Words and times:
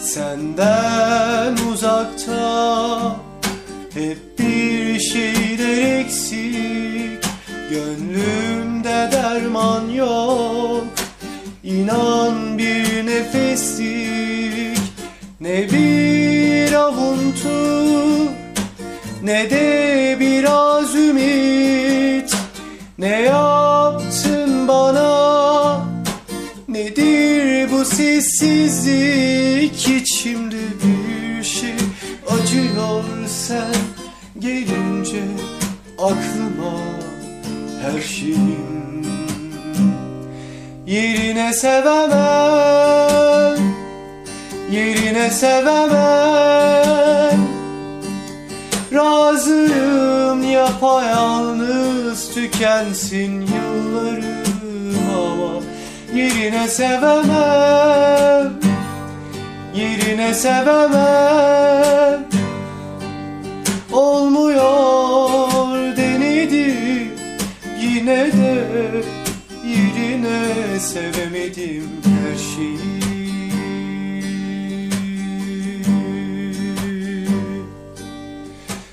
Senden 0.00 1.56
uzakta 1.72 3.16
hep 3.94 4.38
bir 4.38 5.00
şeyler 5.00 6.00
eksik. 6.00 7.24
Gönlümde 7.70 9.08
derman 9.12 9.88
yok 9.90 10.84
İnan 11.64 12.58
bir 12.58 13.06
nefeslik. 13.06 14.78
Ne 15.40 15.70
bir 15.72 16.72
avuntu 16.72 17.48
Ne 19.22 19.50
de 19.50 20.16
biraz 20.20 20.94
ümit. 20.94 22.36
Ne 22.98 23.20
yaptın 23.20 24.27
bu 27.78 27.84
sessizlik 27.84 29.78
içimde 29.88 30.56
bir 30.82 31.44
şey. 31.44 31.74
Acıyor 32.28 33.04
sen 33.28 33.74
gelince 34.38 35.22
aklıma 35.98 36.78
her 37.82 38.00
şeyim. 38.00 39.06
Yerine 40.86 41.52
sevemem 41.52 42.78
Yerine 44.70 45.30
sevemem 45.30 45.88
Razıyım 48.92 50.50
yapayalnız 50.50 52.34
tükensin 52.34 53.40
yıllarım 53.40 54.47
Yerine 56.14 56.68
sevemem. 56.68 58.52
Yerine 59.74 60.34
sevemem. 60.34 62.24
Olmuyor 63.92 65.96
denedim 65.96 67.12
Yine 67.80 68.32
de 68.32 69.02
yerine 69.64 70.80
sevemedim 70.80 71.88
her 72.04 72.38
şeyi. 72.38 72.98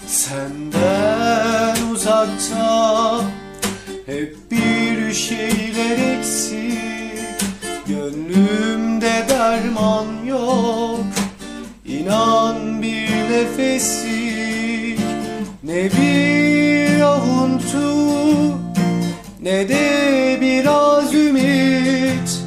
Senden 0.08 1.78
uzakta 1.94 3.22
hep 4.06 4.36
bir 4.52 5.14
şeyler 5.14 6.18
eksik 6.18 6.65
Gönlümde 8.06 9.26
derman 9.30 10.06
yok. 10.26 11.06
İnan 11.86 12.82
bir 12.82 13.10
nefeslik 13.32 15.00
Ne 15.64 15.84
bir 15.84 17.02
avuntu 17.02 18.58
Ne 19.42 19.70
de 19.70 20.38
biraz 20.42 21.14
ümit. 21.14 22.40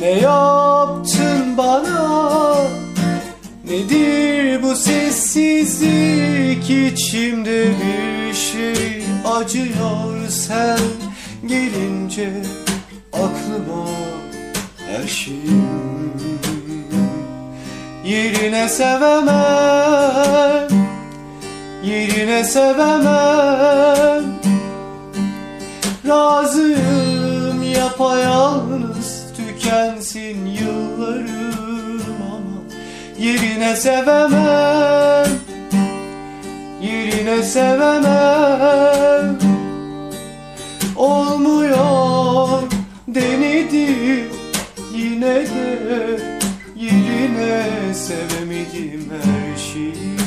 Ne 0.00 0.10
yaptın 0.10 1.56
bana? 1.58 2.56
Nedir 3.70 4.62
bu 4.62 4.76
sessizlik? 4.76 6.70
İçimde 6.70 7.64
bir 7.68 8.34
şey 8.34 9.04
acıyor. 9.24 10.28
Sen 10.28 10.78
gelince 11.46 12.30
aklıma 13.12 13.86
her 14.96 15.08
şeyim 15.08 16.12
Yerine 18.04 18.68
sevemem 18.68 20.68
Yerine 21.84 22.44
sevemem. 22.44 24.24
Razıyım 26.08 27.62
yapayalnız 27.62 29.24
tükensin 29.36 30.46
yıllarım 30.46 32.02
ama 32.32 32.62
Yerine 33.18 33.76
sevemem 33.76 35.26
Yerine 36.82 37.42
sevemem. 37.42 39.38
Olmuyor 40.96 41.65
Yine 45.26 45.34
de 45.34 46.20
yerine 46.76 47.94
sevemedim 47.94 49.10
her 49.10 49.58
şeyi 49.58 50.25